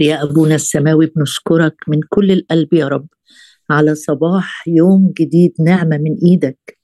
[0.00, 3.06] يا أبونا السماوي بنشكرك من كل القلب يا رب
[3.70, 6.78] على صباح يوم جديد نعمة من إيدك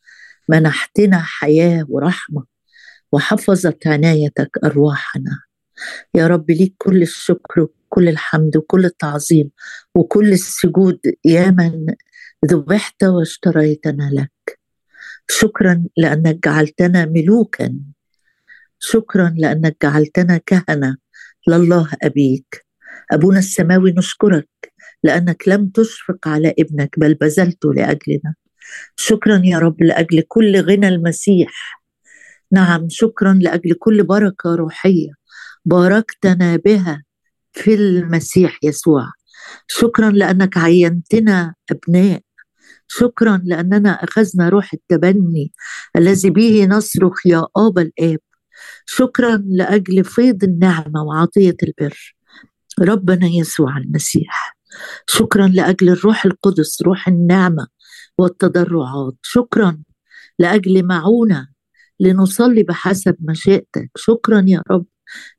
[0.49, 2.45] منحتنا حياة ورحمة
[3.13, 5.41] وحفظت عنايتك أرواحنا.
[6.15, 9.51] يا رب ليك كل الشكر وكل الحمد وكل التعظيم
[9.95, 11.87] وكل السجود يا من
[12.47, 14.59] ذبحت واشتريتنا لك.
[15.29, 17.79] شكرا لأنك جعلتنا ملوكا.
[18.79, 20.97] شكرا لأنك جعلتنا كهنة.
[21.49, 22.66] لله أبيك.
[23.13, 24.49] أبونا السماوي نشكرك
[25.05, 28.35] لأنك لم تشفق على ابنك بل بذلته لأجلنا.
[28.97, 31.83] شكرا يا رب لأجل كل غنى المسيح.
[32.53, 35.11] نعم شكرا لأجل كل بركة روحية
[35.65, 37.03] باركتنا بها
[37.53, 39.05] في المسيح يسوع.
[39.69, 42.21] شكرا لأنك عينتنا أبناء.
[42.89, 45.53] شكرا لأننا أخذنا روح التبني
[45.97, 48.19] الذي به نصرخ يا آبا الآب.
[48.87, 52.16] شكرا لأجل فيض النعمة وعطية البر.
[52.81, 54.57] ربنا يسوع المسيح.
[55.07, 57.67] شكرا لأجل الروح القدس روح النعمة
[58.19, 59.15] والتضرعات.
[59.23, 59.83] شكرا
[60.39, 61.49] لأجل معونة
[62.01, 63.91] لنصلي بحسب مشيئتك.
[63.97, 64.87] شكرا يا رب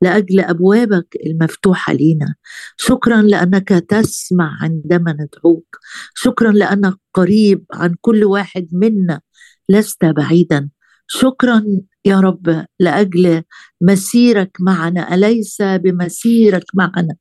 [0.02, 2.36] لأجل أبوابك المفتوحة لينا.
[2.78, 5.78] شكرا لأنك تسمع عندما ندعوك.
[6.16, 9.22] شكرا لانك قريب عن كل واحد منا
[9.70, 10.70] لست بعيدا.
[11.08, 11.64] شكرا
[12.06, 13.44] يا رب لأجل
[13.82, 15.14] مسيرك معنا.
[15.14, 17.16] أليس بمسيرك معنا؟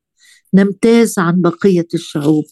[0.57, 2.45] نمتاز عن بقية الشعوب.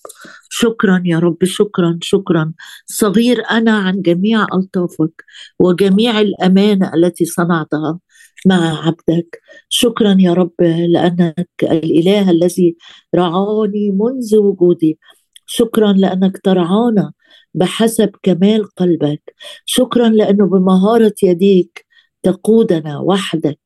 [0.50, 2.54] شكرا يا رب شكرا شكرا.
[2.86, 5.24] صغير أنا عن جميع ألطافك
[5.60, 8.00] وجميع الامانه التي صنعتها
[8.46, 9.40] مع عبدك.
[9.70, 10.54] شكرا يا رب
[10.90, 12.78] لأنك الإله الذي
[13.16, 15.00] رعاني منذ وجودي.
[15.46, 17.12] شكرا لأنك ترعانا
[17.54, 19.36] بحسب كمال قلبك.
[19.66, 21.86] شكرا لأنه بمهارة يديك
[22.24, 23.65] تقودنا وحدك.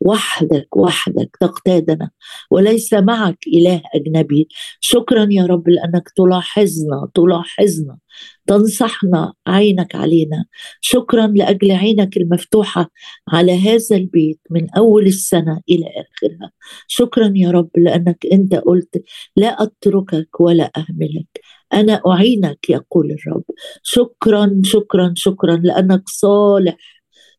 [0.00, 2.10] وحدك وحدك تقتادنا
[2.50, 4.48] وليس معك إله أجنبي.
[4.80, 7.98] شكرا يا رب لأنك تلاحظنا تلاحظنا
[8.46, 10.44] تنصحنا عينك علينا.
[10.80, 12.90] شكرا لأجل عينك المفتوحة
[13.28, 16.52] على هذا البيت من أول السنة إلى آخرها.
[16.88, 19.02] شكرا يا رب لأنك أنت قلت
[19.36, 21.40] لا أتركك ولا أهملك.
[21.74, 23.44] أنا أعينك يقول الرب.
[23.82, 26.76] شكرا شكرا شكرا لأنك صالح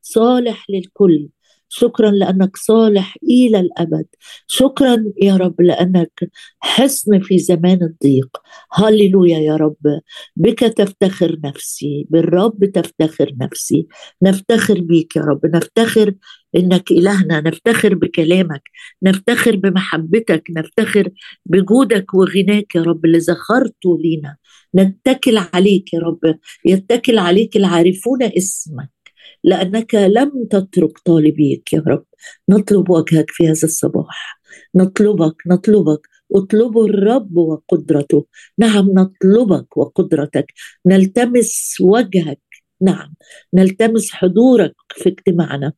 [0.01, 1.29] صالح للكل.
[1.75, 4.06] شكرا لأنك صالح إلى الأبد.
[4.47, 6.29] شكرا يا رب لأنك
[6.59, 8.38] حصن في زمان الضيق.
[8.73, 10.01] هللويا يا رب.
[10.35, 12.07] بك تفتخر نفسي.
[12.09, 13.88] بالرب تفتخر نفسي.
[14.22, 15.39] نفتخر بيك يا رب.
[15.45, 16.13] نفتخر
[16.56, 17.41] إنك إلهنا.
[17.41, 18.63] نفتخر بكلامك.
[19.03, 20.44] نفتخر بمحبتك.
[20.57, 21.09] نفتخر
[21.45, 23.06] بجودك وغناك يا رب.
[23.06, 24.35] اللي زخرته لينا.
[24.75, 26.19] نتكل عليك يا رب.
[26.66, 29.02] يتكل عليك العارفون اسمك.
[29.43, 32.05] لأنك لم تترك طالبيك يا رب.
[32.49, 34.39] نطلب وجهك في هذا الصباح.
[34.75, 36.07] نطلبك نطلبك.
[36.35, 38.25] اطلبوا الرب وقدرته.
[38.57, 40.53] نعم نطلبك وقدرتك.
[40.85, 42.41] نلتمس وجهك.
[42.81, 43.13] نعم
[43.53, 45.73] نلتمس حضورك في اجتماعنا.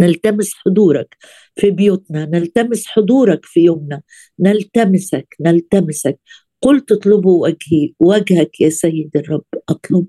[0.00, 1.16] نلتمس حضورك
[1.56, 2.26] في بيوتنا.
[2.26, 4.02] نلتمس حضورك في يومنا.
[4.40, 6.18] نلتمسك نلتمسك.
[6.62, 9.44] قلت اطلبوا وجهي وجهك يا سيد الرب.
[9.68, 10.06] أطلب.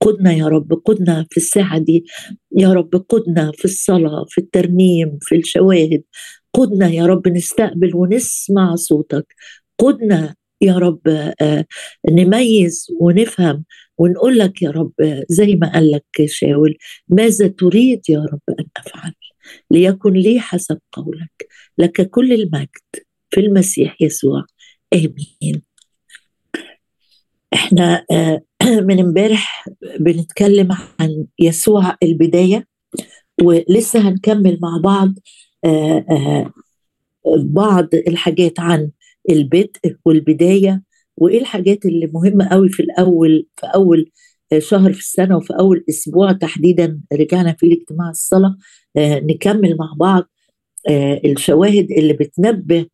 [0.00, 2.04] قدنا يا رب قدنا في الساعة دي
[2.56, 6.02] يا رب قدنا في الصلاة في الترنيم في الشواهد.
[6.54, 9.34] قدنا يا رب نستقبل ونسمع صوتك.
[9.78, 11.08] قدنا يا رب
[11.40, 11.64] آه،
[12.10, 13.64] نميز ونفهم
[13.98, 14.92] ونقول لك يا رب
[15.28, 16.76] زي ما قال لك شاول
[17.08, 19.12] ماذا تريد يا رب أن أفعل؟
[19.70, 21.46] ليكن لي حسب قولك.
[21.78, 22.68] لك كل المجد
[23.30, 24.44] في المسيح يسوع.
[24.94, 25.67] آمين.
[27.54, 28.42] إحنا آه،
[28.88, 29.68] من امبارح
[30.00, 30.68] بنتكلم
[31.00, 32.66] عن يسوع البداية
[33.42, 35.14] ولسه هنكمل مع بعض
[35.64, 36.52] آه، آه،
[37.38, 38.90] بعض الحاجات عن
[39.30, 40.82] البدء والبداية
[41.16, 44.10] وإيه الحاجات اللي مهمة قوي في الأول في أول
[44.58, 48.56] شهر في السنة وفي أول أسبوع تحديدا رجعنا فيه لاجتماع الصلاة
[48.98, 50.30] نكمل مع بعض
[51.24, 52.86] الشواهد اللي بتنبه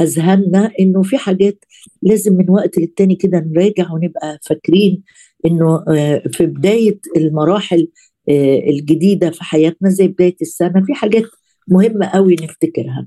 [0.00, 1.64] اذهاننا إنه في حاجات
[2.02, 5.02] لازم من وقت للتاني كده نراجع ونبقى فاكرين
[5.46, 7.88] إنه آه، في بداية المراحل
[8.28, 11.24] آه، الجديدة في حياتنا زي بداية السنة في حاجات
[11.68, 13.06] مهمة قوي نفتكرها.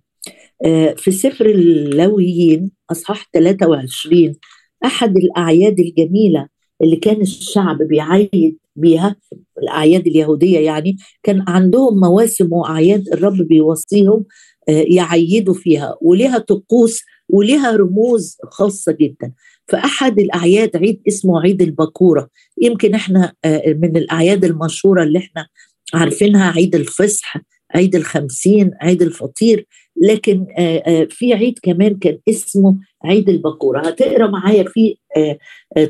[0.66, 4.36] آه، في سفر اللويين أصحاح 23
[4.86, 6.48] أحد الأعياد الجميلة
[6.82, 9.16] اللي كان الشعب بيعيد بيها
[9.64, 14.26] الأعياد اليهودية يعني كان عندهم مواسم وأعياد الرب بيوصيهم
[14.72, 19.32] يعيدوا فيها وليها طقوس وليها رموز خاصة جدا.
[19.68, 22.30] فأحد الأعياد عيد اسمه عيد البكورة
[22.62, 25.48] يمكن إحنا آه، من الأعياد المشهورة اللي إحنا
[25.94, 27.38] عارفينها عيد الفصح
[27.76, 29.68] عيد الخمسين عيد الفطير.
[30.02, 30.46] لكن
[31.10, 34.96] في عيد كمان كان اسمه عيد البكوره هتقرأ معايا في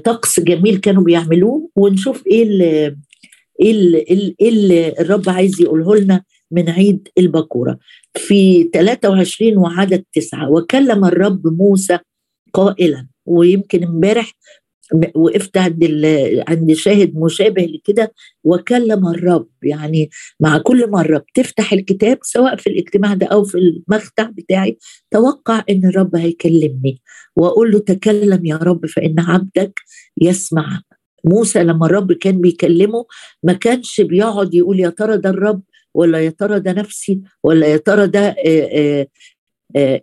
[0.04, 2.96] طقس جميل كانوا بيعملوه ونشوف إيه اللي
[3.62, 3.98] إيه اللي,
[4.42, 6.24] إيه اللي الرب عايز يقوله لنا.
[6.52, 7.80] من عيد البكوره
[8.16, 10.52] في 23 وعدد تسعة.
[10.52, 12.00] وكلم الرب موسى
[12.54, 14.32] قائلا ويمكن امبارح
[15.16, 16.06] وقفت عند
[16.48, 18.14] عند شاهد مشابه لكده.
[18.44, 20.10] وكلم الرب يعني
[20.40, 24.78] مع كل مره بتفتح الكتاب سواء في الاجتماع ده أو في المخدع بتاعي.
[25.12, 27.02] توقع إن الرب هيكلمني.
[27.36, 29.80] وأقول له تكلم يا رب فإن عبدك
[30.22, 30.82] يسمع.
[31.26, 33.06] موسى لما الرب كان بيكلمه
[33.44, 35.62] ما كانش بيقعد يقول يا ترى ده الرب
[35.94, 38.36] ولا يا ترى ده نفسي ولا يا ترى ده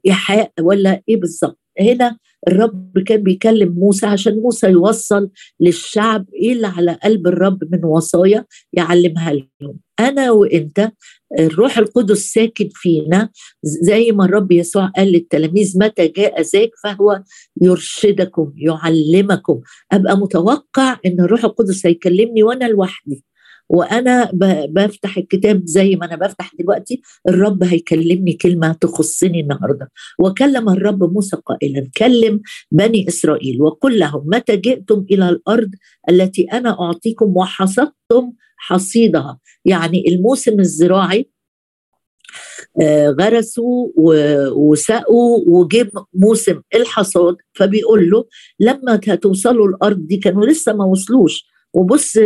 [0.06, 2.18] إيحاء ولا إيه بالظبط؟ هنا
[2.48, 5.30] الرب كان بيكلم موسى عشان موسى يوصل
[5.60, 9.78] للشعب إيه اللي على قلب الرب من وصايا يعلمها لهم.
[10.00, 10.90] أنا وأنت
[11.38, 13.30] الروح القدس ساكن فينا
[13.62, 17.22] زي ما الرب يسوع قال للتلاميذ متى جاء ذاك فهو
[17.62, 19.60] يرشدكم يعلمكم.
[19.92, 23.24] أبقى متوقع إن الروح القدس هيكلمني وأنا لوحدي.
[23.68, 24.30] وأنا
[24.68, 29.90] بفتح الكتاب زي ما أنا بفتح دلوقتي الرب هيكلمني كلمة تخصني النهارده.
[30.18, 35.70] وكلم الرب موسى قائلا كلم بني إسرائيل وقل لهم متى جئتم إلى الأرض
[36.10, 41.30] التي أنا أعطيكم وحصدتم حصيدها؟ يعني الموسم الزراعي
[42.82, 43.88] آه، غرسوا
[44.52, 47.36] وسقوا وجيب موسم الحصاد.
[47.54, 48.24] فبيقول له
[48.60, 51.44] لما هتوصلوا الأرض دي كانوا لسه ما وصلوش.
[51.74, 52.18] وبص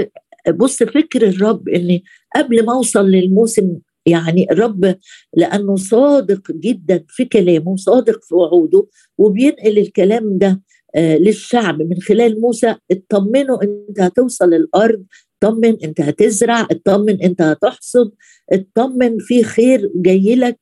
[0.51, 2.05] بص فكر الرب إني
[2.37, 4.97] قبل ما أوصل للموسم يعني الرب
[5.37, 8.87] لأنه صادق جدا في كلامه صادق في وعوده
[9.19, 10.63] وبينقل الكلام ده
[10.95, 11.83] آه للشعب.
[11.83, 15.05] من خلال موسى اطمنوا أنت هتوصل الأرض
[15.43, 18.13] اطمن أنت هتزرع اطمن أنت هتحصد
[18.53, 20.59] اطمن في خير جاي لك.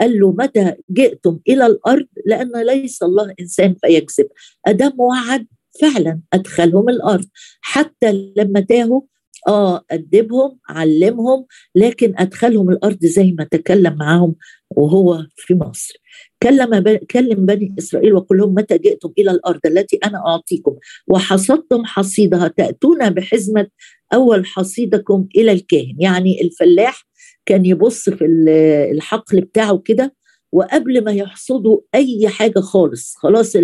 [0.00, 4.26] قال له متى جئتم إلى الأرض؟ لأن ليس الله إنسان فيكذب.
[4.66, 5.46] آدم وعد
[5.80, 7.24] فعلا أدخلهم الأرض.
[7.60, 9.00] حتى لما تاهوا
[9.48, 14.34] آه أدبهم علمهم لكن أدخلهم الأرض زي ما تكلم معاهم
[14.70, 15.94] وهو في مصر
[16.42, 16.98] كلم.
[17.10, 20.76] كلم بني إسرائيل وقل لهم متى جئتم إلى الأرض التي أنا أعطيكم
[21.08, 23.66] وحصدتم حصيدها تأتون بحزمة
[24.14, 27.06] أول حصيدكم إلى الكاهن يعني الفلاح
[27.46, 28.24] كان يبص في
[28.92, 30.14] الحقل بتاعه كده
[30.52, 33.56] وقبل ما يحصدوا أي حاجة خالص خلاص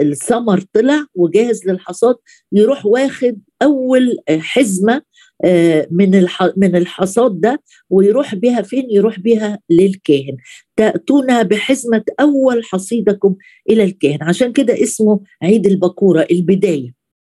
[0.00, 2.16] الثمر طلع وجاهز للحصاد
[2.52, 5.02] يروح واخد أول حزمة
[5.44, 6.26] آه، من
[6.56, 10.36] من الحصاد ده ويروح بها فين؟ يروح بها للكاهن.
[10.76, 13.34] تأتون بحزمة أول حصيدكم
[13.70, 14.18] إلى الكاهن.
[14.22, 16.94] عشان كده اسمه عيد البكورة البداية.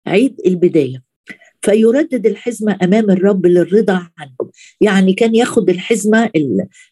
[0.07, 1.10] عيد البداية.
[1.61, 4.49] فيردد الحزمة أمام الرب للرضا عنكم
[4.81, 6.29] يعني كان ياخد الحزمة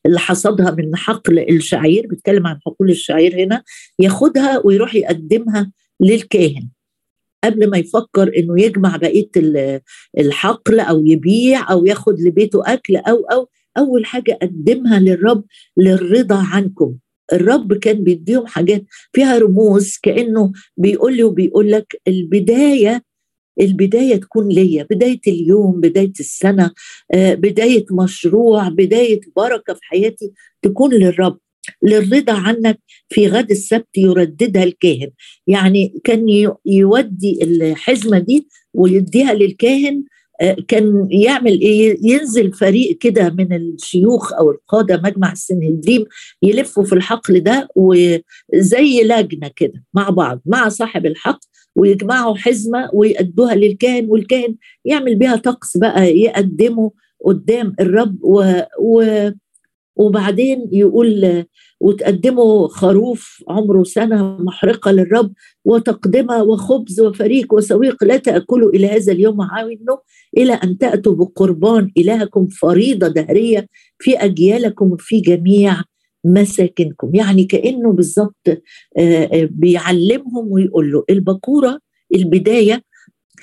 [0.06, 3.63] اللي حصدها من حقل الشعير بيتكلم عن حقول الشعير هنا
[4.00, 5.71] ياخدها ويروح يقدمها
[6.01, 6.69] للكاهن.
[7.44, 9.30] قبل ما يفكر إنه يجمع بقية
[10.19, 15.44] الحقل أو يبيع أو ياخد لبيته أكل أو أو أول حاجة قدمها للرب
[15.77, 16.95] للرضا عنكم.
[17.33, 23.04] الرب كان بيديهم حاجات فيها رموز كأنه بيقول لي وبيقول لك البداية
[23.59, 26.71] البداية تكون ليا بداية اليوم بداية السنة
[27.13, 31.38] آه، بداية مشروع بداية بركة في حياتي تكون للرب.
[31.83, 32.79] للرضا عنك
[33.09, 35.09] في غد السبت يرددها الكاهن.
[35.47, 36.25] يعني كان
[36.66, 40.04] يودي الحزمة دي ويديها للكاهن
[40.68, 46.06] كان يعمل إيه؟ ينزل فريق كده من الشيوخ أو القادة مجمع السنهدريم
[46.42, 53.56] يلفوا في الحقل ده وزي لجنة كده مع بعض مع صاحب الحقل ويجمعوا حزمة ويأدوها
[53.56, 54.56] للكاهن والكاهن
[54.86, 56.92] يعمل بها طقس بقى يقدمه
[57.26, 59.30] قدام الرب و, و
[59.99, 61.45] وبعدين يقول
[61.79, 65.33] وتقدموا خروف عمره سنة محرقة للرب
[65.65, 69.99] وتقدمة وخبز وفريق وسويق لا تأكلوا إلى هذا اليوم عاونه
[70.37, 73.68] إلى أن تأتوا بقربان إلهكم فريضة دهرية
[73.99, 75.81] في أجيالكم في جميع
[76.25, 77.15] مساكنكم.
[77.15, 78.59] يعني كأنه بالظبط آه،
[78.97, 81.79] آه، بيعلمهم ويقول له البكورة
[82.15, 82.83] البداية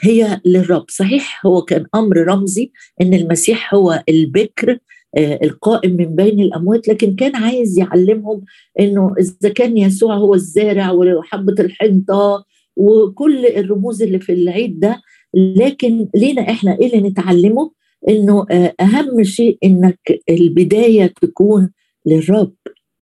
[0.01, 0.85] هي للرب.
[0.89, 4.79] صحيح هو كان أمر رمزي أن المسيح هو البكر
[5.17, 8.45] القائم من بين الأموات لكن كان عايز يعلمهم
[8.81, 12.45] إنه إذا كان يسوع هو الزارع وحبة الحنطة
[12.77, 15.01] وكل الرموز اللي في العيد ده
[15.35, 17.71] لكن لينا إحنا إيه اللي نتعلمه؟
[18.09, 19.99] إنه آه، أهم شيء إنك
[20.31, 21.71] البداية تكون
[22.07, 22.55] للرب.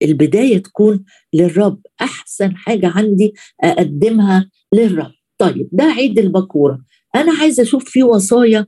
[0.04, 1.80] البداية تكون للرب.
[2.02, 3.34] أحسن حاجة عندي
[3.64, 5.12] أقدمها للرب.
[5.38, 6.80] طيب ده عيد البكوره
[7.16, 8.66] أنا عايزه أشوف في وصايا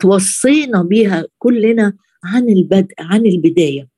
[0.00, 1.92] توصينا بيها كلنا
[2.24, 3.88] عن البدء عن البداية.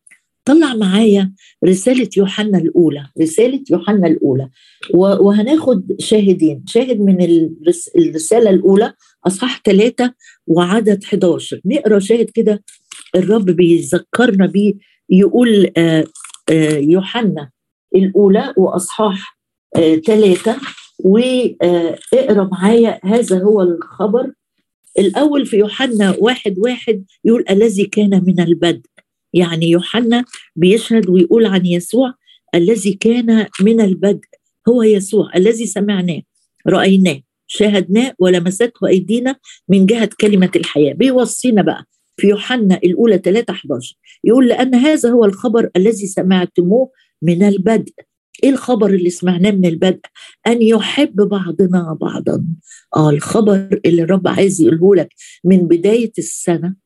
[0.44, 1.32] طلع معايا
[1.64, 4.48] رسالة يوحنا الأولى رسالة يوحنا الأولى.
[4.94, 6.64] وهناخد شاهدين.
[6.66, 7.22] شاهد من
[7.96, 8.92] الرسالة الأولى
[9.26, 10.14] أصحاح ثلاثة
[10.46, 12.62] وعدد 11 نقرأ شاهد كده
[13.16, 14.74] الرب بيذكرنا بيه
[15.10, 16.04] يقول آه،
[16.50, 17.50] آه، يوحنا
[17.94, 19.38] الأولى وأصحاح
[20.06, 20.56] ثلاثة
[21.04, 24.32] واقرا معايا هذا هو الخبر
[24.98, 28.90] الأول في يوحنا واحد واحد يقول الذي كان من البدء.
[29.34, 30.24] يعني يوحنا
[30.56, 32.14] بيشهد ويقول عن يسوع
[32.54, 34.28] الذي كان من البدء.
[34.68, 36.22] هو يسوع الذي سمعناه
[36.68, 39.36] رأيناه شاهدناه ولمسته أيدينا
[39.68, 40.92] من جهة كلمة الحياة.
[40.94, 41.84] بيوصينا بقى
[42.16, 46.90] في يوحنا الأولى 3 11 يقول لأن هذا هو الخبر الذي سمعتموه
[47.22, 47.92] من البدء.
[48.44, 50.00] إيه الخبر اللي سمعناه من البدء؟
[50.46, 52.44] أن يحب بعضنا بعضا.
[52.96, 55.08] آه الخبر اللي الرب عايز يقوله لك
[55.44, 56.76] من بداية السنة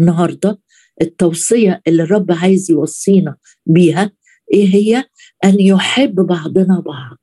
[0.00, 0.60] النهارده
[1.02, 4.12] التوصية اللي الرب عايز يوصينا بيها
[4.54, 5.04] إيه هي؟
[5.44, 7.18] أن يحب بعضنا بعض.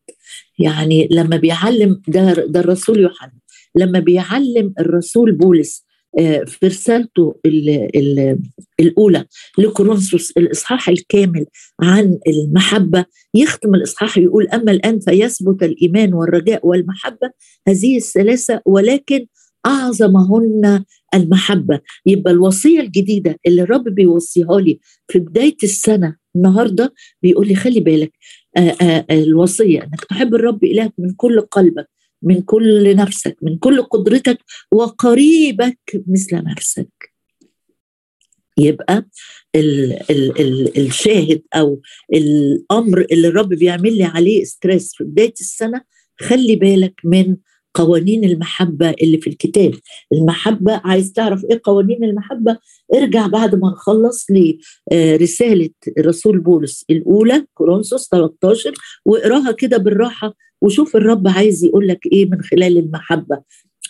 [0.59, 3.31] يعني لما بيعلم ده ده الرسول يوحنا.
[3.75, 5.85] لما بيعلم الرسول بولس
[6.45, 7.35] في رسالته
[8.79, 9.25] الأولى
[9.57, 11.45] لكورنثوس الإصحاح الكامل
[11.81, 13.05] عن المحبة.
[13.35, 17.31] يختم الإصحاح يقول أما الآن فيثبت الإيمان والرجاء والمحبة
[17.67, 19.25] هذه الثلاثة ولكن
[19.65, 21.79] أعظمهن المحبة.
[22.05, 28.11] يبقى الوصية الجديدة اللي الرب بيوصيها لي في بداية السنة النهارده بيقول لي خلي بالك
[28.57, 31.89] آآ آآ الوصية إنك تحب الرب إلهك من كل قلبك
[32.23, 34.37] من كل نفسك من كل قدرتك
[34.71, 37.13] وقريبك مثل نفسك.
[38.57, 39.05] يبقى
[39.55, 41.81] ال ال ال الشاهد أو
[42.13, 45.81] الأمر اللي الرب بيعمل لي عليه ستريس في بداية السنة
[46.19, 47.35] خلي بالك من
[47.73, 49.73] قوانين المحبة اللي في الكتاب.
[50.13, 52.57] المحبة عايز تعرف إيه قوانين المحبة؟
[52.95, 54.27] ارجع بعد ما نخلص
[54.91, 58.73] لرسالة الرسول بولس الأولى كورنثوس 13
[59.05, 63.41] واقراها كده بالراحة وشوف الرب عايز يقول لك إيه من خلال المحبة.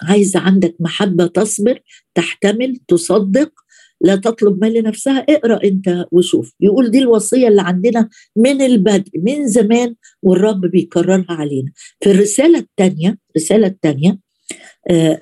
[0.03, 1.80] عايز عندك محبة تصبر
[2.15, 3.51] تحتمل تصدق
[4.01, 6.53] لا تطلب ما لنفسها اقرأ أنت وشوف.
[6.60, 11.72] يقول دي الوصية اللي عندنا من البدء من زمان والرب بيكررها علينا.
[12.03, 14.20] في الرسالة الثانية الرسالة الثانية
[14.89, 15.22] آه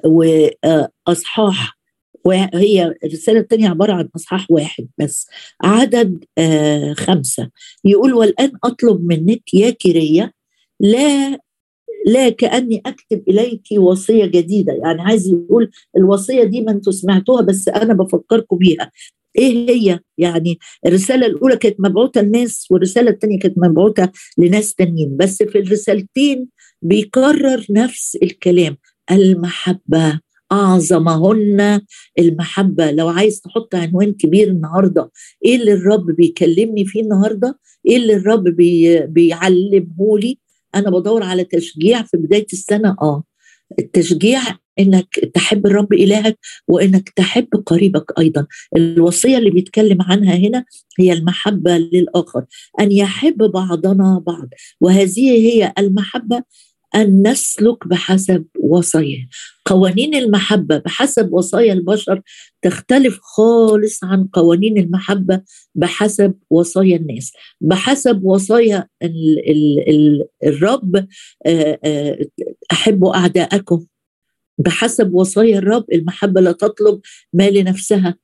[1.07, 1.77] واصحاح
[2.25, 5.27] وهي الرسالة الثانية عبارة عن أصحاح واحد بس
[5.63, 7.49] عدد آه خمسة.
[7.85, 10.33] يقول والآن أطلب منك يا كيرية
[10.81, 11.39] لا
[12.07, 14.73] لا كأني أكتب إليك وصية جديدة.
[14.83, 18.91] يعني عايز يقول الوصية دي ما أنتم سمعتوها بس أنا بفكركم بيها.
[19.37, 25.17] إيه هي؟ يعني الرسالة الأولى كانت مبعوثة لناس والرسالة الثانية كانت مبعوثة لناس تانيين.
[25.17, 26.47] بس في الرسالتين
[26.81, 28.77] بيكرر نفس الكلام.
[29.11, 30.19] المحبة
[30.51, 31.81] أعظمهن.
[32.19, 35.11] المحبة لو عايز تحط عنوان كبير النهارده
[35.45, 40.37] إيه اللي الرب بيكلمني فيه النهارده؟ إيه اللي الرب بي بيعلمه لي
[40.75, 43.23] أنا بدور على تشجيع في بداية السنة آه.
[43.79, 44.41] التشجيع
[44.79, 48.47] إنك تحب الرب إلهك وإنك تحب قريبك أيضا.
[48.75, 50.65] الوصية اللي بيتكلم عنها هنا
[50.99, 52.45] هي المحبة للآخر
[52.79, 54.49] أن يحب بعضنا بعض
[54.81, 56.43] وهذه هي المحبة
[56.95, 59.27] أن نسلك بحسب وصاياه
[59.65, 62.21] قوانين المحبة بحسب وصايا البشر
[62.61, 65.41] تختلف خالص عن قوانين المحبة
[65.75, 67.31] بحسب وصايا الناس.
[67.61, 71.07] بحسب وصايا ال ال ال الرب
[72.71, 73.85] أحبوا أعداءكم.
[74.57, 76.99] بحسب وصايا الرب المحبة لا تطلب
[77.33, 78.15] ما لنفسها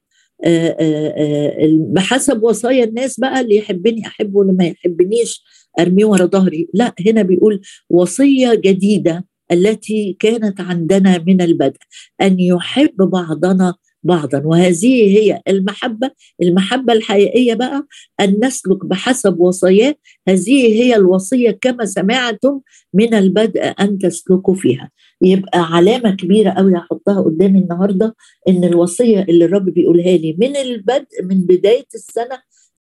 [1.93, 5.43] بحسب وصايا الناس بقى اللي يحبني أحبه واللي ما يحبنيش.
[5.79, 6.67] أرميه ورا ظهري.
[6.73, 11.77] لا هنا بيقول وصية جديدة التي كانت عندنا من البدء
[12.21, 14.41] أن يحب بعضنا بعضا.
[14.45, 17.87] وهذه هي المحبة المحبة الحقيقية بقى
[18.19, 19.95] أن نسلك بحسب وصاياه.
[20.27, 22.59] هذه هي الوصية كما سمعتم
[22.93, 24.91] من البدء أن تسلكوا فيها.
[25.21, 28.15] يبقى علامة كبيرة قوي احطها قدامي النهارده
[28.47, 32.39] إن الوصية اللي الرب بيقولها لي من البدء من بداية السنة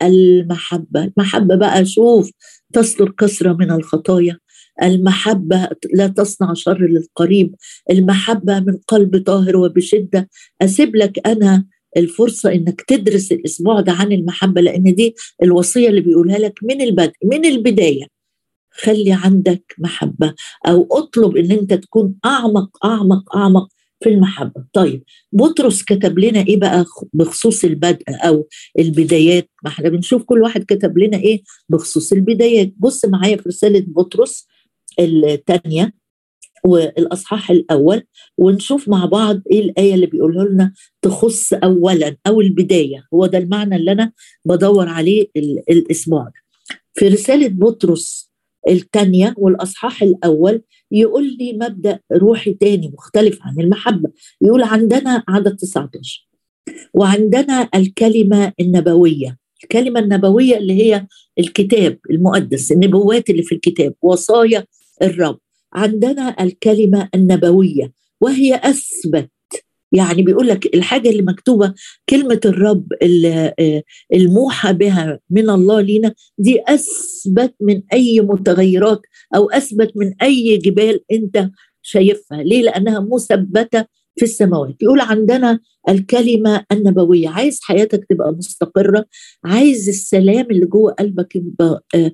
[0.01, 1.03] المحبة.
[1.03, 2.31] المحبة بقى شوف
[2.73, 4.37] تصدر كثره من الخطايا.
[4.83, 7.55] المحبة لا تصنع شر للقريب.
[7.91, 10.29] المحبة من قلب طاهر وبشدة.
[10.61, 11.65] أسيب لك أنا
[11.97, 17.13] الفرصة إنك تدرس الأسبوع ده عن المحبة لأن دي الوصية اللي بيقولها لك من البدء
[17.23, 18.05] من البداية.
[18.71, 20.33] خلي عندك محبة
[20.67, 23.67] أو اطلب إن أنت تكون أعمق أعمق أعمق
[24.03, 24.65] في المحبة.
[24.73, 28.47] طيب بطرس كتب لنا إيه بقى بخصوص البدء أو
[28.79, 32.73] البدايات؟ ما إحنا بنشوف كل واحد كتب لنا إيه بخصوص البدايات.
[32.77, 34.47] بص معايا في رسالة بطرس
[34.99, 35.93] الثانية
[36.65, 38.03] والأصحاح الأول
[38.37, 43.03] ونشوف مع بعض إيه الآية اللي بيقوله لنا تخص اولا أو البداية.
[43.13, 44.11] هو ده المعنى اللي أنا
[44.45, 45.27] بدور عليه
[45.69, 46.33] الأسبوع ده.
[46.93, 48.28] في رسالة بطرس
[48.69, 50.61] الثانية والأصحاح الأول
[50.91, 54.09] يقول لي مبدأ روحي تاني مختلف عن المحبة.
[54.41, 56.27] يقول عندنا عدد 19
[56.93, 59.37] وعندنا الكلمة النبوية.
[59.63, 61.07] الكلمة النبوية اللي هي
[61.39, 64.65] الكتاب المقدس النبوات اللي في الكتاب وصايا
[65.01, 65.39] الرب.
[65.73, 69.29] عندنا الكلمة النبوية وهي أثبت
[69.91, 71.73] يعني بيقول لك الحاجة اللي مكتوبة
[72.09, 79.01] كلمة الرب آه، الموحى بها من الله لينا دي أثبت من أي متغيرات
[79.35, 81.49] أو أثبت من أي جبال أنت
[81.81, 82.43] شايفها.
[82.43, 84.75] ليه؟ لأنها مثبتة في السماوات.
[84.81, 87.29] يقول عندنا الكلمة النبوية.
[87.29, 89.05] عايز حياتك تبقى مستقرة.
[89.43, 92.11] عايز السلام اللي جوه قلبك يبقى آه،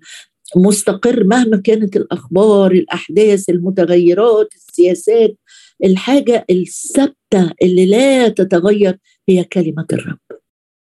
[0.55, 5.37] مستقر مهما كانت الأخبار الأحداث المتغيرات السياسات
[5.83, 8.97] الحاجة الثابتة اللي لا تتغير
[9.29, 10.19] هي كلمة الرب.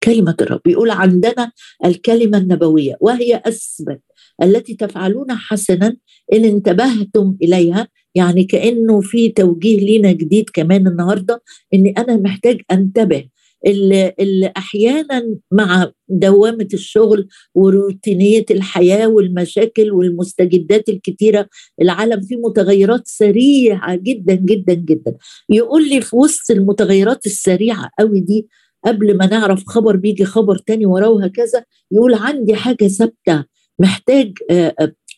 [0.03, 0.61] كلمة الرب.
[0.67, 1.51] يقول عندنا
[1.85, 4.01] الكلمة النبوية وهي أثبت
[4.43, 5.97] التي تفعلون حسنا
[6.33, 11.41] إن انتبهتم إليها يعني كأنه في توجيه لينا جديد كمان النهارده
[11.73, 13.25] إني أنا محتاج أنتبه
[13.65, 21.47] اللي, اللي أحيانا مع دوامة الشغل وروتينية الحياة والمشاكل والمستجدات الكتيرة
[21.81, 25.15] العالم فيه متغيرات سريعة جدا جدا جدا.
[25.49, 28.47] يقول لي في وسط المتغيرات السريعة قوي دي
[28.85, 33.45] قبل ما نعرف خبر بيجي خبر تاني وراه وهكذا يقول عندي حاجة ثابتة
[33.79, 34.33] محتاج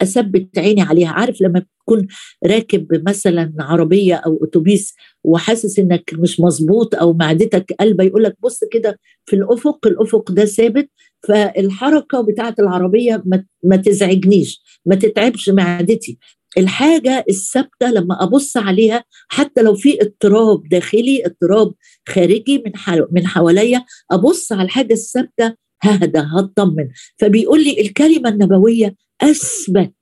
[0.03, 1.09] أثبت عيني عليها.
[1.09, 2.07] عارف لما تكون
[2.45, 4.93] راكب مثلا عربية أو أتوبيس
[5.23, 10.45] وحاسس إنك مش مظبوط أو معدتك قلبة يقول لك بص كده في الأفق الأفق ده
[10.45, 10.89] ثابت
[11.27, 13.23] فالحركة بتاعة العربية
[13.63, 16.17] ما تزعجنيش ما تتعبش معدتي.
[16.57, 21.73] الحاجة الثابتة لما أبص عليها حتى لو في اضطراب داخلي اضطراب
[22.09, 22.71] خارجي من
[23.11, 26.89] من حواليا أبص على الحاجة الثابتة ههدى هطمن.
[27.17, 29.93] فبيقول لي الكلمة النبوية أثبت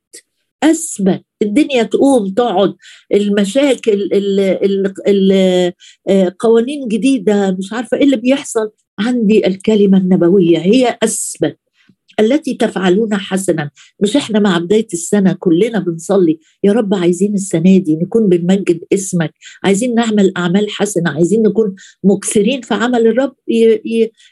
[0.64, 1.24] أثبت.
[1.42, 2.76] الدنيا تقوم تقعد.
[3.14, 4.10] المشاكل
[6.10, 8.72] القوانين آه، جديدة مش عارفة إيه اللي بيحصل.
[9.00, 11.60] عندي الكلمة النبوية هي أثبت.
[12.20, 13.70] التي تفعلون حسنا.
[14.04, 16.40] مش إحنا مع بداية السنة كلنا بنصلي.
[16.64, 19.34] يا رب عايزين السنة دي نكون بنمجد اسمك.
[19.64, 21.10] عايزين نعمل أعمال حسنة.
[21.12, 23.36] عايزين نكون مكثرين في عمل الرب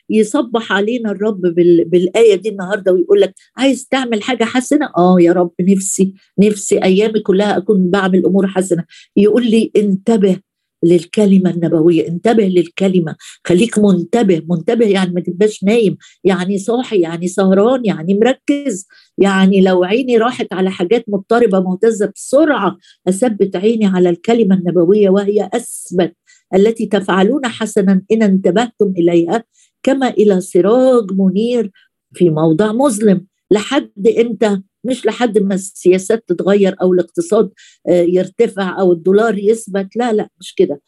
[0.10, 1.42] يصبح علينا الرب
[1.86, 7.20] بالآية دي النهارده ويقول لك عايز تعمل حاجة حسنة؟ آه يا رب نفسي نفسي أيامي
[7.20, 8.86] كلها أكون بعمل أمور حسنة.
[9.18, 10.38] يقول لي انتبه
[10.84, 12.08] للكلمة النبوية.
[12.08, 13.16] انتبه للكلمة.
[13.48, 14.42] خليك منتبه.
[14.50, 15.98] منتبه يعني ما تبقاش نايم.
[16.24, 18.88] يعني صاحي يعني سهران يعني مركز.
[19.18, 25.50] يعني لو عيني راحت على حاجات مضطربة مهتزة بسرعة أثبت عيني على الكلمة النبوية وهي
[25.54, 26.14] أثبت.
[26.56, 29.44] التي تفعلون حسنا إن انتبهتم إليها
[29.84, 31.72] كما إلى سراج منير
[32.14, 37.50] في موضع مظلم لحد إمتى؟ مش لحد ما السياسات تتغير أو الاقتصاد
[37.90, 40.82] آه، يرتفع أو الدولار يثبت لا لا مش كده.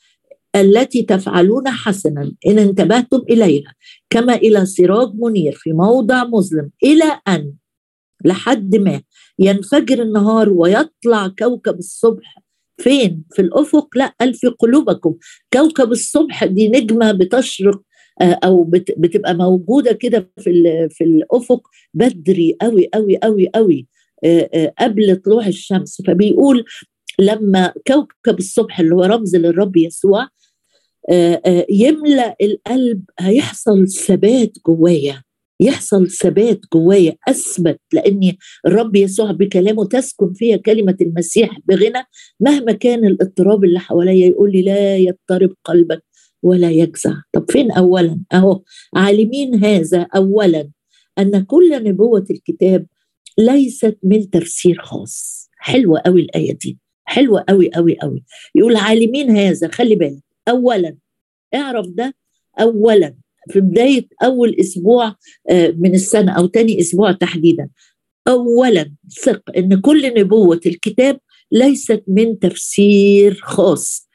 [0.56, 3.76] التي تفعلون حسنا إن انتبهتم إليها
[4.10, 7.54] كما إلى سراج منير في موضع مظلم إلى أن
[8.26, 9.02] لحد ما
[9.40, 12.36] ينفجر النهار ويطلع كوكب الصبح.
[12.78, 15.16] فين؟ في الأفق؟ لا في قلوبكم.
[15.54, 17.82] كوكب الصبح دي نجمة بتشرق
[18.22, 18.64] أو
[18.98, 21.62] بتبقى موجودة كده في في الأفق
[21.94, 23.88] بدري قوي قوي قوي قوي
[24.24, 26.02] آه، آه، قبل طلوع الشمس.
[26.08, 26.66] فبيقول
[27.20, 30.28] لما كوكب الصبح اللي هو رمز للرب يسوع
[31.70, 35.24] يملأ القلب هيحصل ثبات جوايا
[35.60, 42.04] يحصل ثبات جوايا أثبت لاني الرب يسوع بكلامه تسكن فيها كلمة المسيح بغنى
[42.40, 46.04] مهما كان الاضطراب اللي حواليا يقول لي لا يضطرب قلبك.
[46.44, 47.14] ولا يجزع.
[47.34, 48.62] طب فين اولا؟ أهو
[48.96, 50.70] عالمين هذا اولا
[51.20, 52.86] أن كل نبوة الكتاب
[53.38, 55.50] ليست من تفسير خاص.
[55.58, 56.78] حلوة قوي الآية دي.
[57.04, 58.24] حلوة قوي قوي قوي
[58.56, 60.24] يقول عالمين هذا خلي بالك.
[60.50, 60.98] اولا
[61.56, 62.16] اعرف ده
[62.60, 63.16] اولا.
[63.50, 65.16] في بداية أول أسبوع
[65.50, 67.70] آه، من السنة أو تاني أسبوع تحديدا.
[68.28, 68.92] اولا
[69.24, 71.20] ثق إن كل نبوة الكتاب
[71.52, 74.11] ليست من تفسير خاص.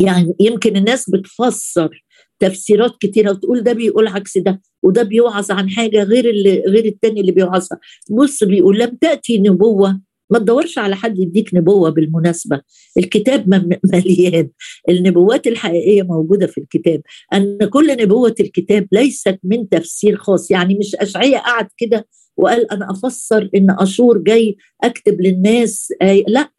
[0.00, 2.04] يعني يمكن الناس بتفسر
[2.38, 7.20] تفسيرات كتيرة وتقول ده بيقول عكس ده وده بيوعظ عن حاجة غير اللي غير التاني
[7.20, 7.78] اللي بيوعظها.
[8.10, 12.60] بص بيقول لم تأتي نبوة ما تدورش على حد يديك نبوة بالمناسبة.
[12.98, 13.48] الكتاب
[13.92, 14.50] مليان.
[14.88, 17.02] النبوات الحقيقية موجودة في الكتاب.
[17.34, 20.50] أن كل نبوة الكتاب ليست من تفسير خاص.
[20.50, 26.50] يعني مش اشعياء قعد كده وقال أنا أفسر إن أشور جاي أكتب للناس آي لأ.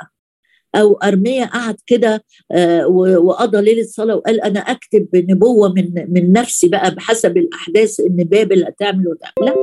[0.75, 6.67] أو ارميا قعد كده آه، وقضى ليلة صلاه وقال أنا أكتب نبوه من من نفسي
[6.69, 9.53] بقى بحسب الأحداث إن بابل هتعمل وتعمل.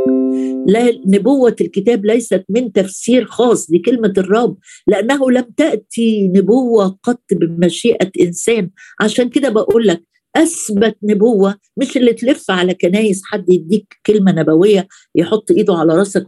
[0.66, 6.98] لا لا نبوة الكتاب ليست من تفسير خاص دي كلمة الرب لأنه لم تأتي نبوة
[7.02, 8.70] قط بمشيئة إنسان.
[9.00, 10.02] عشان كده بقول لك
[10.36, 16.26] أثبت نبوة مش اللي تلف على كنايس حد يديك كلمة نبوية يحط إيده على راسك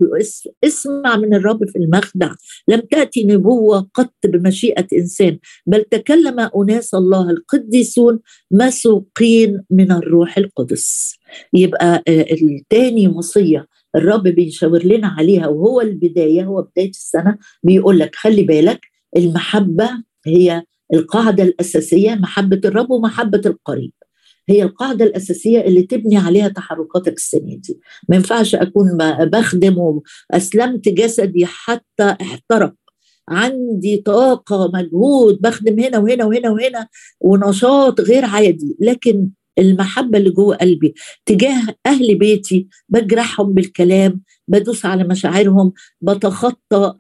[0.65, 2.35] اسمع من الرب في المخدع.
[2.69, 11.17] لم تأتي نبوة قط بمشيئة إنسان بل تكلم أناس الله القديسون مسوقين من الروح القدس.
[11.55, 18.15] يبقى آه، الثاني وصية الرب بيشاور لنا عليها وهو البداية هو بداية السنة بيقول لك
[18.15, 18.81] خلي بالك
[19.17, 19.91] المحبة
[20.27, 20.63] هي
[20.95, 23.93] القاعدة الأساسية محبة الرب ومحبة القريب.
[24.49, 27.81] هي القاعدة الأساسية اللي تبني عليها تحركاتك السنة دي.
[28.09, 32.75] ما ينفعش أكون بخدم وأسلمت جسدي حتى احترق.
[33.29, 36.89] عندي طاقة مجهود بخدم هنا وهنا وهنا وهنا
[37.21, 38.77] ونشاط غير عادي.
[38.81, 40.95] لكن المحبة اللي جوه قلبي
[41.27, 46.95] تجاه أهل بيتي بجرحهم بالكلام بدوس على مشاعرهم بتخطى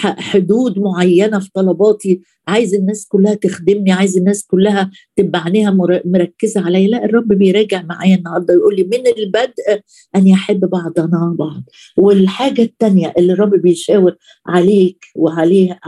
[0.00, 2.20] حدود معينة في طلباتي.
[2.48, 5.70] عايز الناس كلها تخدمني عايز الناس كلها تبقى عينيها
[6.04, 6.88] مركزة عليا.
[6.88, 9.80] لا الرب بيراجع معايا النهاردة يقول لي من البدء
[10.16, 11.62] أن يحب بعضنا بعض.
[11.98, 15.78] والحاجة التانية اللي الرب بيشاور عليك وعليه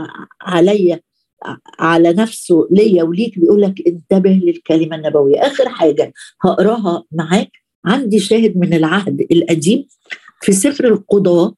[0.41, 0.99] عليا
[1.79, 5.39] على نفسه ليا وليك بيقول لك انتبه للكلمة النبوية.
[5.39, 7.51] آخر حاجة هقراها معاك.
[7.85, 9.87] عندي شاهد من العهد القديم
[10.41, 11.53] في سفر القضاه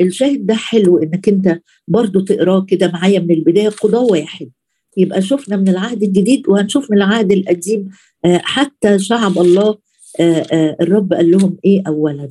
[0.00, 3.68] الشاهد ده حلو إنك أنت برضو تقراه كده معايا من البداية.
[3.68, 4.50] قضاه واحد.
[4.96, 7.88] يبقى شفنا من العهد الجديد وهنشوف من العهد القديم
[8.26, 9.78] حتى شعب الله
[10.80, 12.28] الرب قال لهم إيه اولا؟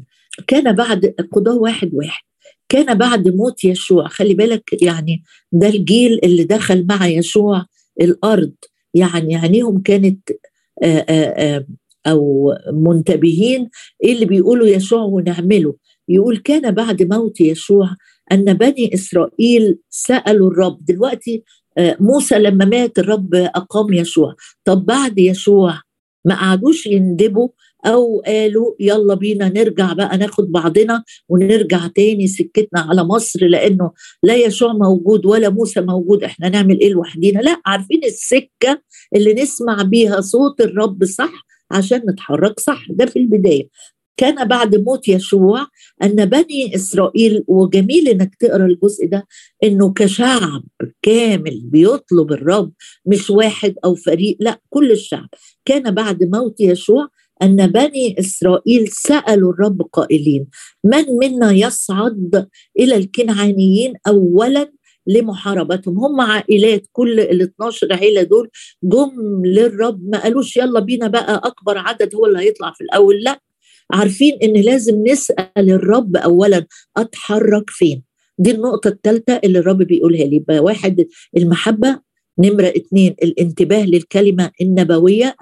[0.48, 2.24] كان بعد قضاه واحد واحد.
[2.70, 7.66] كان بعد موت يشوع خلي بالك يعني ده الجيل اللي دخل مع يشوع
[8.02, 8.54] الأرض.
[8.94, 10.30] يعني عينيهم كانت
[10.84, 11.66] آآ آآ
[12.08, 13.70] أو منتبهين.
[14.04, 15.76] إيه اللي بيقولوا يشوع ونعمله؟
[16.10, 17.90] يقول كان بعد موت يشوع
[18.32, 20.86] أن بني إسرائيل سألوا الرب.
[20.86, 21.44] دلوقتي
[22.00, 25.82] موسى لما مات الرب أقام يشوع طب بعد يشوع
[26.26, 27.50] ما قعدوش يندبوا
[27.86, 33.92] أو قالوا يلا بينا نرجع بقى ناخد بعضنا ونرجع تاني سكتنا على مصر لأنه
[34.24, 38.82] لا يشوع موجود ولا موسى موجود إحنا نعمل إيه لوحدينا؟ لا عارفين السكة
[39.16, 43.68] اللي نسمع بيها صوت الرب صح عشان نتحرك صح ده في البداية.
[44.18, 45.68] كان بعد موت يشوع
[46.04, 49.28] أن بني إسرائيل وجميل إنك تقرأ الجزء ده
[49.64, 50.64] إنه كشعب
[51.02, 52.72] كامل بيطلب الرب
[53.06, 55.28] مش واحد أو فريق لا كل الشعب.
[55.66, 57.08] كان بعد موت يشوع
[57.42, 60.48] أن بني إسرائيل سألوا الرب قائلين
[60.84, 62.48] من منا يصعد
[62.80, 64.72] إلى الكنعانيين اولا
[65.08, 68.50] لمحاربتهم؟ هم عائلات كل ال 12 عيلة دول
[68.84, 73.24] جم للرب ما قالوش يلا بينا بقى أكبر عدد هو اللي هيطلع في الأول.
[73.24, 73.42] لا
[73.92, 76.66] عارفين إن لازم نسأل الرب اولا
[76.98, 78.04] أتحرك فين؟
[78.40, 80.36] دي النقطة الثالثة اللي الرب بيقولها لي.
[80.36, 81.06] يبقى واحد
[81.38, 82.00] المحبة
[82.40, 85.36] نمرة اثنين الانتباه للكلمة النبوية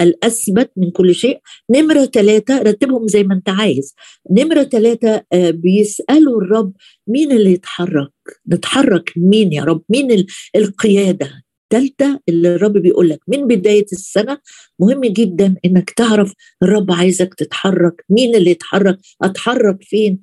[0.00, 1.40] الأثبت من كل شيء.
[1.70, 3.94] نمرة ثلاثة رتبهم زي ما أنت عايز.
[4.30, 6.72] نمرة ثلاثة آه، بيسألوا الرب
[7.08, 8.12] مين اللي يتحرك.
[8.52, 11.30] نتحرك مين يا رب؟ مين القيادة؟
[11.72, 14.38] الثالثة اللي الرب بيقول لك من بداية السنة
[14.80, 16.32] مهم جدا إنك تعرف
[16.62, 18.04] الرب عايزك تتحرك.
[18.10, 20.20] مين اللي يتحرك؟ أتحرك فين؟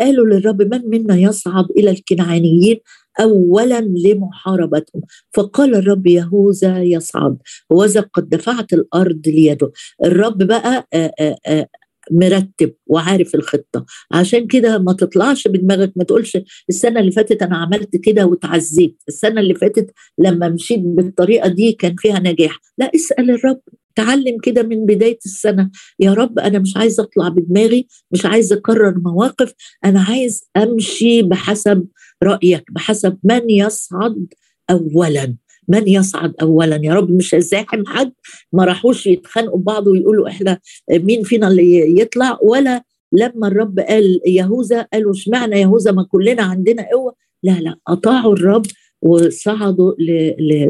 [0.00, 2.80] قالوا للرب من منا يصعد إلى الكنعانيين؟
[3.20, 5.02] اولا لمحاربتهم
[5.34, 7.38] فقال الرب يهوذا يصعد
[7.70, 9.72] وذا قد دفعت الأرض ليده.
[10.04, 11.66] الرب بقى آآ آآ
[12.12, 13.86] مرتب وعارف الخطة.
[14.12, 19.40] عشان كده ما تطلعش بدماغك ما تقولش السنة اللي فاتت أنا عملت كده وتعزيت السنة
[19.40, 22.58] اللي فاتت لما مشيت بالطريقة دي كان فيها نجاح.
[22.78, 23.60] لا اسأل الرب.
[23.96, 25.70] تعلم كده من بداية السنة.
[26.00, 29.52] يا رب أنا مش عايز أطلع بدماغي مش عايز أكرر مواقف
[29.84, 31.86] أنا عايز أمشي بحسب
[32.24, 34.26] رأيك بحسب من يصعد
[34.70, 35.36] اولا؟
[35.68, 38.12] من يصعد اولا؟ يا رب مش هزاحم حد
[38.52, 40.58] ما راحوش يتخانقوا ببعض ويقولوا إحنا
[40.90, 46.86] مين فينا اللي يطلع؟ ولا لما الرب قال يهوذا قالوا اشمعنى يهوذا ما كلنا عندنا
[46.92, 48.66] قوة؟ لا لا أطاعوا الرب
[49.02, 49.94] وصعدوا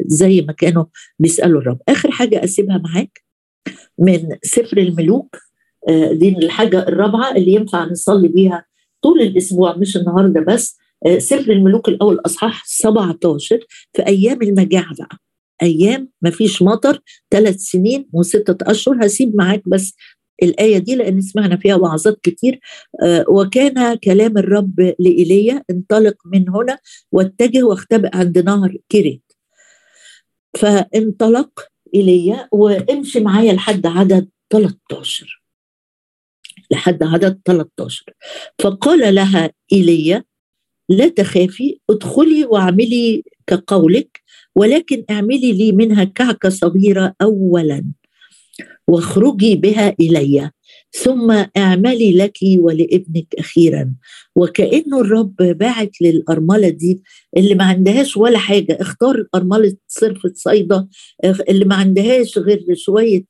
[0.07, 0.85] زي ما كانوا
[1.19, 1.79] بيسألوا الرب.
[1.89, 3.21] آخر حاجة أسيبها معاك
[3.99, 5.37] من سفر الملوك.
[5.89, 8.65] آه، دي الحاجة الرابعة اللي ينفع نصلي بيها
[9.03, 10.80] طول الأسبوع مش النهارده بس.
[11.07, 13.61] آه، سفر الملوك الأول أصحاح 17
[13.93, 15.19] في أيام المجاعة بقى.
[15.63, 19.07] أيام ما فيش مطر ثلاث سنين وستة أشهر.
[19.07, 19.95] هسيب معاك بس
[20.43, 22.61] الآية دي لأن سمعنا فيها وعظات كتير.
[23.03, 26.79] آه، وكان كلام الرب لإيليا انطلق من هنا
[27.13, 29.23] واتجه واختبئ عند نهر كريت
[30.59, 31.61] فانطلق
[31.95, 35.43] إيليا وامشي معايا لحد عدد 13
[36.71, 38.05] لحد عدد 13
[38.63, 40.25] فقال لها إيليا
[40.91, 44.21] لا تخافي ادخلي واعملي كقولك
[44.57, 47.85] ولكن اعملي لي منها كعكة صغيرة أولا
[48.89, 50.51] واخرجي بها إلي
[50.93, 53.95] ثم اعملي لك ولابنك أخيرا.
[54.37, 57.03] وكأنه الرب باعت للأرملة دي
[57.37, 60.89] اللي ما عندهاش ولا حاجة اختار أرملة صرفة صيدة
[61.49, 63.25] اللي ما عندهاش غير شوية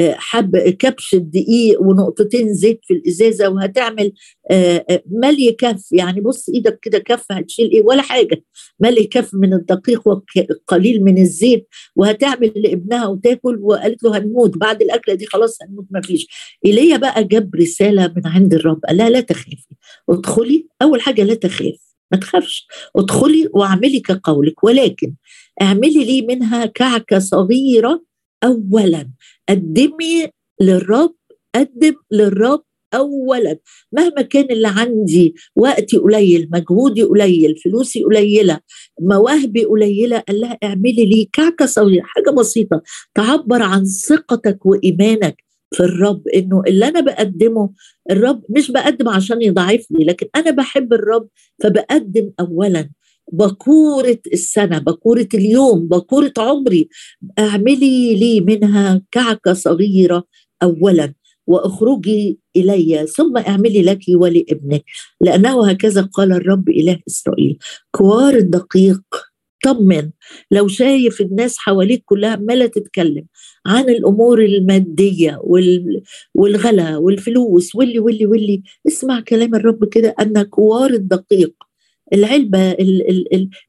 [0.00, 4.12] حب كبش الدقيق ونقطتين زيت في الإزازة وهتعمل
[4.50, 5.88] آه، آه، ملي كف.
[5.92, 8.44] يعني بص إيدك كده كف هتشيل إيه؟ ولا حاجة.
[8.80, 13.58] ملي كف من الدقيق وقليل من الزيت وهتعمل لابنها وتاكل.
[13.62, 14.56] وقالت له هنموت.
[14.58, 16.26] بعد الأكلة دي خلاص هنموت ما فيش.
[16.66, 18.80] إيليا بقى جاب رسالة من عند الرب.
[18.88, 19.66] قال لا لا تخافي.
[20.10, 20.66] ادخلي.
[20.82, 21.76] أول حاجة لا تخاف
[22.12, 22.66] ما تخافش.
[22.96, 24.64] ادخلي واعملي كقولك.
[24.64, 25.14] ولكن
[25.62, 28.02] اعملي لي منها كعكة صغيرة
[28.46, 29.10] اولا.
[29.48, 30.28] قدمي
[30.60, 31.14] للرب
[31.54, 32.62] قدم للرب
[32.94, 33.58] اولا.
[33.92, 38.60] مهما كان اللي عندي وقتي قليل مجهودي قليل فلوسي قليلة
[39.00, 42.82] مواهبي قليلة قال لها اعملي لي كعكة صغيرة حاجة بسيطة.
[43.14, 45.36] تعبر عن ثقتك وإيمانك
[45.74, 47.70] في الرب إنه اللي أنا بقدمه
[48.10, 51.28] الرب مش بقدم عشان يضعفني لكن أنا بحب الرب
[51.62, 52.90] فبقدم اولا.
[53.32, 56.88] بكورة السنة بكورة اليوم بكورة عمري.
[57.38, 60.24] أعملي لي منها كعكة صغيرة
[60.62, 61.14] أولا
[61.46, 64.84] وأخرجي إلي ثم أعملي لك ولابنك.
[65.20, 67.58] لأنه هكذا قال الرب إله إسرائيل
[67.90, 69.02] كوار الدقيق
[69.64, 70.10] طمن.
[70.50, 73.24] لو شايف الناس حواليك كلها عماله تتكلم
[73.66, 75.40] عن الأمور المادية
[76.34, 78.62] والغلا والفلوس واللي واللي واللي.
[78.86, 81.54] اسمع كلام الرب كده أن كوار الدقيق
[82.12, 82.72] العلبة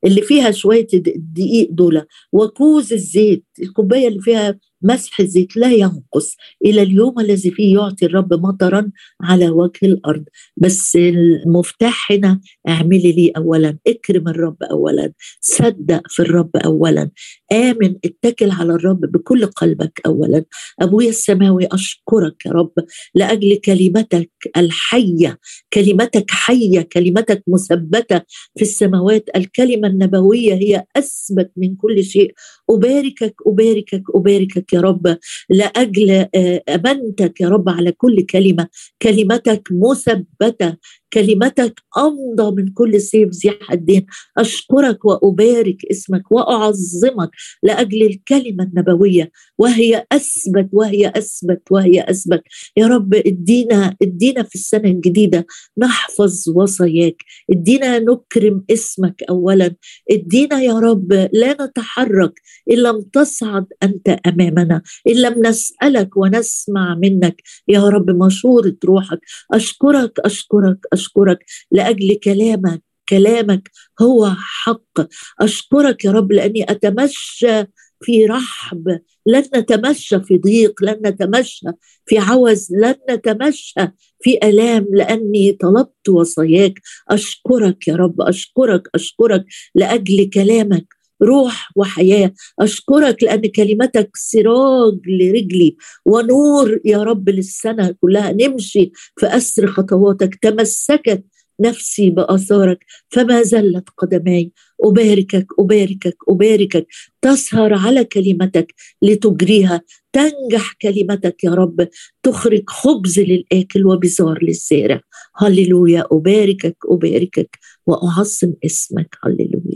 [0.05, 6.35] اللي فيها شوية الدقيق دول وكوز الزيت الكوباية اللي فيها مسح الزيت لا ينقص.
[6.65, 10.23] إلى اليوم الذي فيه يعطي الرب مطرا على وجه الأرض.
[10.57, 13.77] بس المفتاح هنا اعملي لي أولا.
[13.87, 15.13] اكرم الرب أولا.
[15.41, 17.09] صدق في الرب أولا.
[17.51, 20.45] آمن اتكل على الرب بكل قلبك أولا.
[20.81, 22.73] أبويا السماوي أشكرك يا رب.
[23.15, 25.39] لأجل كلمتك الحية
[25.73, 28.21] كلمتك حية كلمتك مثبتة
[28.55, 29.29] في السماوات.
[29.35, 32.33] الكلمة النبوية هي أثبت من كل شيء.
[32.69, 35.17] أباركك أباركك يا رب
[35.49, 38.67] لأجل آه، أمنتك يا رب على كل كلمة.
[39.01, 40.75] كلمتك مثبتة.
[41.13, 44.05] كلمتك أمضى من كل سيف ذي حدين
[44.37, 47.29] أشكرك وأبارك اسمك وأعظمك
[47.63, 49.31] لأجل الكلمة النبوية.
[49.57, 52.41] وهي أثبت وهي أثبت وهي أثبت.
[52.77, 55.45] يا رب ادينا ادينا في السنة الجديدة
[55.77, 57.23] نحفظ وصاياك.
[57.51, 59.75] ادينا نكرم اسمك اولا.
[60.11, 62.41] ادينا يا رب لا نتحرك
[62.71, 64.81] إن لم تصعد أنت أمامنا.
[65.07, 67.41] إن لم نسألك ونسمع منك.
[67.67, 69.19] يا رب مشورة روحك.
[69.53, 71.39] أشكرك أشكرك أشكرك
[71.71, 74.97] لأجل كلامك كلامك هو حق.
[75.41, 77.63] أشكرك يا رب لأني أتمشى
[78.01, 81.67] في رحب لن نتمشى في ضيق لن نتمشى
[82.05, 83.87] في عوز لن نتمشى
[84.21, 86.73] في ألام لأني طلبت وصاياك.
[87.09, 92.33] أشكرك يا رب أشكرك أشكرك لأجل كلامك روح وحياة.
[92.59, 95.75] أشكرك لأن كلمتك سراج لرجلي.
[96.05, 98.31] ونور يا رب للسنة كلها.
[98.31, 100.35] نمشي في أسر خطواتك.
[100.35, 101.23] تمسكت
[101.61, 102.79] نفسي بآثارك.
[103.09, 104.51] فما زلت قدماي.
[104.83, 106.87] أباركك أباركك أباركك.
[107.21, 109.81] تسهر على كلمتك لتجريها.
[110.13, 111.87] تنجح كلمتك يا رب.
[112.23, 115.01] تخرج خبز للآكل وبزار للزارع
[115.37, 116.03] هللويا.
[116.11, 117.57] أباركك أباركك.
[117.87, 119.15] وأعظم اسمك.
[119.25, 119.66] هللويا.